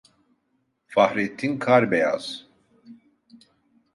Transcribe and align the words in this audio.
Fahrettin 0.87 1.59
Karbeyaz 1.59 2.49